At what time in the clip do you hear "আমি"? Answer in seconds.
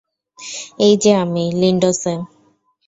1.15-1.43